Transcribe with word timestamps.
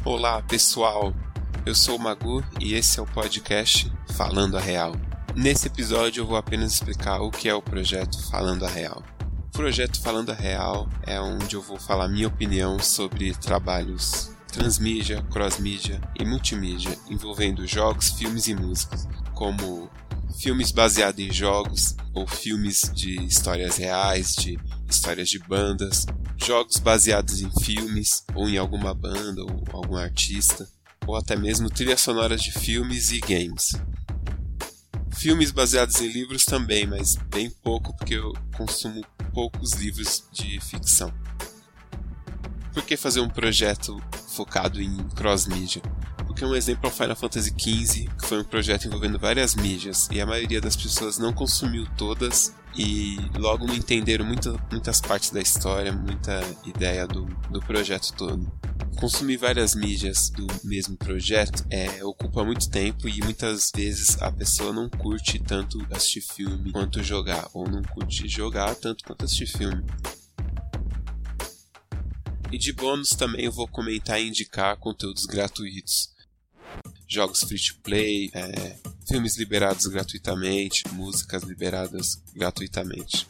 Olá 0.05 0.41
pessoal, 0.43 1.13
eu 1.65 1.73
sou 1.73 1.95
o 1.95 1.99
Magu 1.99 2.43
e 2.59 2.73
esse 2.73 2.99
é 2.99 3.01
o 3.01 3.05
podcast 3.05 3.89
Falando 4.17 4.57
a 4.57 4.59
Real. 4.59 4.93
Nesse 5.33 5.67
episódio 5.67 6.21
eu 6.21 6.27
vou 6.27 6.35
apenas 6.35 6.73
explicar 6.73 7.21
o 7.21 7.31
que 7.31 7.47
é 7.47 7.55
o 7.55 7.61
projeto 7.61 8.21
Falando 8.29 8.65
a 8.65 8.69
Real. 8.69 9.01
O 9.47 9.51
projeto 9.51 10.01
Falando 10.01 10.31
a 10.31 10.35
Real 10.35 10.89
é 11.03 11.19
onde 11.21 11.55
eu 11.55 11.61
vou 11.61 11.79
falar 11.79 12.09
minha 12.09 12.27
opinião 12.27 12.79
sobre 12.79 13.33
trabalhos 13.35 14.31
transmídia, 14.47 15.23
crossmídia 15.31 16.01
e 16.19 16.25
multimídia 16.25 16.97
envolvendo 17.09 17.65
jogos, 17.65 18.09
filmes 18.09 18.47
e 18.47 18.53
músicas, 18.53 19.07
como 19.33 19.89
filmes 20.37 20.71
baseados 20.71 21.19
em 21.19 21.31
jogos 21.31 21.95
ou 22.13 22.27
filmes 22.27 22.91
de 22.93 23.23
histórias 23.23 23.77
reais, 23.77 24.35
de 24.35 24.59
histórias 24.87 25.29
de 25.29 25.39
bandas, 25.39 26.05
jogos 26.35 26.77
baseados 26.77 27.41
em 27.41 27.49
filmes 27.61 28.23
ou 28.35 28.49
em 28.49 28.57
alguma 28.57 28.93
banda 28.93 29.41
ou 29.41 29.63
algum 29.71 29.95
artista, 29.95 30.67
ou 31.05 31.15
até 31.15 31.35
mesmo 31.35 31.69
trilhas 31.69 32.01
sonoras 32.01 32.41
de 32.41 32.51
filmes 32.51 33.11
e 33.11 33.19
games. 33.19 33.73
Filmes 35.11 35.51
baseados 35.51 36.01
em 36.01 36.07
livros 36.07 36.45
também, 36.45 36.85
mas 36.85 37.15
bem 37.29 37.49
pouco 37.49 37.95
porque 37.95 38.15
eu 38.15 38.33
consumo 38.55 39.05
poucos 39.33 39.73
livros 39.73 40.23
de 40.31 40.59
ficção. 40.59 41.13
Por 42.73 42.83
que 42.83 42.97
fazer 42.97 43.21
um 43.21 43.29
projeto 43.29 44.01
focado 44.29 44.81
em 44.81 44.97
cross-mídia? 45.09 45.81
Porque 46.25 46.43
um 46.43 46.55
exemplo 46.55 46.89
é 46.89 46.91
o 46.91 46.91
Final 46.91 47.15
Fantasy 47.15 47.53
XV, 47.55 48.09
que 48.19 48.27
foi 48.27 48.41
um 48.41 48.43
projeto 48.43 48.87
envolvendo 48.87 49.19
várias 49.19 49.53
mídias, 49.53 50.09
e 50.11 50.19
a 50.19 50.25
maioria 50.25 50.59
das 50.59 50.75
pessoas 50.75 51.19
não 51.19 51.31
consumiu 51.31 51.85
todas 51.95 52.55
e 52.75 53.17
logo 53.37 53.67
não 53.67 53.75
entenderam 53.75 54.25
muita, 54.25 54.55
muitas 54.71 54.99
partes 54.99 55.29
da 55.29 55.39
história, 55.39 55.93
muita 55.93 56.41
ideia 56.65 57.05
do, 57.05 57.25
do 57.51 57.59
projeto 57.59 58.11
todo. 58.13 58.51
Consumir 58.99 59.37
várias 59.37 59.75
mídias 59.75 60.29
do 60.29 60.47
mesmo 60.63 60.95
projeto 60.95 61.65
é, 61.69 62.03
ocupa 62.03 62.43
muito 62.43 62.69
tempo 62.69 63.07
e 63.07 63.21
muitas 63.21 63.71
vezes 63.75 64.21
a 64.21 64.31
pessoa 64.31 64.71
não 64.71 64.89
curte 64.89 65.39
tanto 65.39 65.85
assistir 65.91 66.21
filme 66.21 66.71
quanto 66.71 67.03
jogar, 67.03 67.49
ou 67.53 67.69
não 67.69 67.81
curte 67.81 68.27
jogar 68.27 68.73
tanto 68.75 69.03
quanto 69.03 69.25
assistir 69.25 69.47
filme. 69.47 69.83
E 72.51 72.57
de 72.57 72.71
bônus 72.71 73.09
também 73.09 73.45
eu 73.45 73.51
vou 73.51 73.67
comentar 73.67 74.21
e 74.21 74.27
indicar 74.27 74.77
conteúdos 74.77 75.25
gratuitos. 75.25 76.13
Jogos 77.07 77.41
free 77.41 77.59
to 77.59 77.75
play, 77.83 78.31
é, 78.33 78.77
filmes 79.07 79.37
liberados 79.37 79.85
gratuitamente, 79.87 80.87
músicas 80.93 81.43
liberadas 81.43 82.21
gratuitamente. 82.33 83.27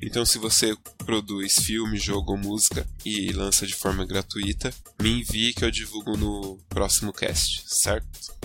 Então, 0.00 0.24
se 0.24 0.38
você 0.38 0.76
produz 0.98 1.56
filme, 1.56 1.98
jogo 1.98 2.32
ou 2.32 2.38
música 2.38 2.86
e 3.04 3.32
lança 3.32 3.66
de 3.66 3.74
forma 3.74 4.04
gratuita, 4.04 4.72
me 5.02 5.20
envie 5.20 5.52
que 5.52 5.64
eu 5.64 5.70
divulgo 5.70 6.16
no 6.16 6.56
próximo 6.68 7.12
cast, 7.12 7.64
certo? 7.66 8.36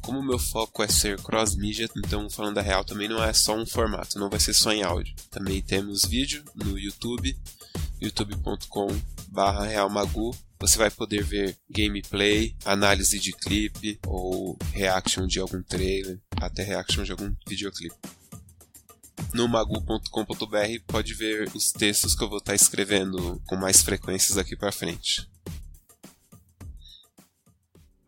Como 0.00 0.22
meu 0.22 0.38
foco 0.38 0.82
é 0.82 0.88
ser 0.88 1.20
cross-mídia, 1.20 1.90
então 1.96 2.30
falando 2.30 2.58
a 2.58 2.62
real 2.62 2.84
também 2.84 3.08
não 3.08 3.22
é 3.22 3.32
só 3.32 3.56
um 3.56 3.66
formato, 3.66 4.18
não 4.18 4.30
vai 4.30 4.40
ser 4.40 4.54
só 4.54 4.72
em 4.72 4.82
áudio. 4.82 5.14
Também 5.30 5.60
temos 5.60 6.04
vídeo 6.04 6.42
no 6.54 6.78
YouTube, 6.78 7.36
youtube.com/realmagu 8.00 10.34
você 10.58 10.78
vai 10.78 10.90
poder 10.90 11.22
ver 11.22 11.56
gameplay, 11.68 12.56
análise 12.64 13.18
de 13.18 13.32
clipe 13.32 13.98
ou 14.06 14.56
reaction 14.72 15.26
de 15.26 15.38
algum 15.38 15.62
trailer, 15.62 16.18
até 16.40 16.62
reaction 16.62 17.04
de 17.04 17.12
algum 17.12 17.34
videoclipe. 17.46 17.94
No 19.32 19.48
magu.com.br 19.48 20.82
pode 20.86 21.14
ver 21.14 21.50
os 21.54 21.72
textos 21.72 22.14
que 22.14 22.24
eu 22.24 22.28
vou 22.28 22.38
estar 22.38 22.54
escrevendo 22.54 23.40
com 23.46 23.56
mais 23.56 23.82
frequências 23.82 24.36
daqui 24.36 24.56
para 24.56 24.72
frente. 24.72 25.28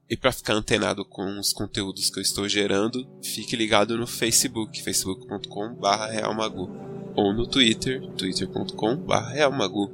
E 0.08 0.16
para 0.16 0.32
ficar 0.32 0.54
antenado 0.54 1.04
com 1.04 1.38
os 1.38 1.52
conteúdos 1.52 2.08
que 2.08 2.18
eu 2.18 2.22
estou 2.22 2.48
gerando, 2.48 3.06
fique 3.22 3.54
ligado 3.54 3.98
no 3.98 4.06
Facebook, 4.06 4.82
facebook.com/realmagu, 4.82 6.70
ou 7.14 7.34
no 7.34 7.46
Twitter, 7.46 8.00
twitter.com/realmagu. 8.12 9.92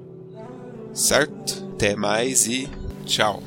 Certo? 0.92 1.68
Até 1.74 1.96
mais 1.96 2.46
e 2.46 2.68
tchau. 3.04 3.42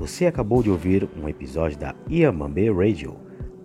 Você 0.00 0.24
acabou 0.24 0.62
de 0.62 0.70
ouvir 0.70 1.06
um 1.14 1.28
episódio 1.28 1.76
da 1.76 1.94
Iamambe 2.08 2.70
Radio. 2.70 3.18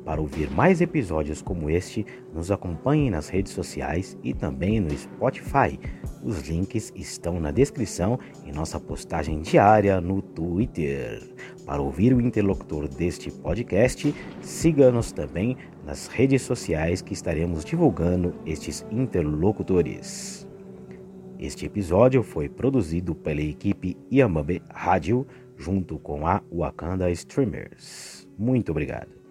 Para 0.03 0.19
ouvir 0.19 0.51
mais 0.51 0.81
episódios 0.81 1.41
como 1.41 1.69
este, 1.69 2.05
nos 2.33 2.51
acompanhe 2.51 3.09
nas 3.09 3.29
redes 3.29 3.53
sociais 3.53 4.17
e 4.21 4.33
também 4.33 4.81
no 4.81 4.91
Spotify. 4.91 5.79
Os 6.21 6.45
links 6.45 6.91
estão 6.93 7.39
na 7.39 7.51
descrição 7.51 8.19
e 8.45 8.51
nossa 8.51 8.77
postagem 8.81 9.39
diária 9.39 10.01
no 10.01 10.21
Twitter. 10.21 11.23
Para 11.65 11.81
ouvir 11.81 12.13
o 12.13 12.19
interlocutor 12.19 12.89
deste 12.89 13.31
podcast, 13.31 14.13
siga-nos 14.41 15.13
também 15.13 15.55
nas 15.85 16.07
redes 16.07 16.41
sociais 16.41 17.01
que 17.01 17.13
estaremos 17.13 17.63
divulgando 17.63 18.35
estes 18.45 18.85
interlocutores. 18.91 20.45
Este 21.39 21.65
episódio 21.65 22.23
foi 22.23 22.49
produzido 22.49 23.13
pela 23.13 23.41
equipe 23.41 23.97
Yamabe 24.11 24.61
Rádio 24.69 25.27
junto 25.57 25.97
com 25.99 26.27
a 26.27 26.41
Wakanda 26.51 27.09
Streamers. 27.11 28.27
Muito 28.37 28.71
obrigado. 28.71 29.24